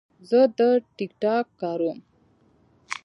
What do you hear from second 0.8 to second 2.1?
ټک ټاک کاروم.